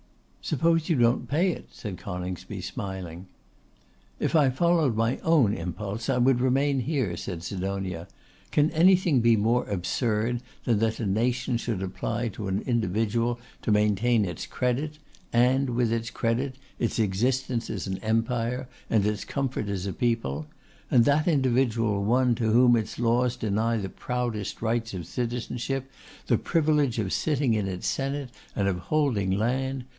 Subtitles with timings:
[0.43, 3.27] 'Suppose you don't pay it,' said Coningsby, smiling.
[4.19, 8.07] 'If I followed my own impulse, I would remain here,' said Sidonia.
[8.49, 13.71] 'Can anything be more absurd than that a nation should apply to an individual to
[13.71, 14.97] maintain its credit,
[15.31, 20.47] and, with its credit, its existence as an empire, and its comfort as a people;
[20.89, 25.89] and that individual one to whom its laws deny the proudest rights of citizenship,
[26.25, 29.85] the privilege of sitting in its senate and of holding land?